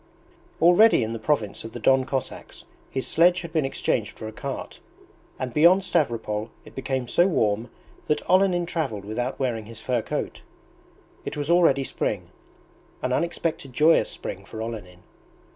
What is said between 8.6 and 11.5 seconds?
travelled without wearing his fur coat. It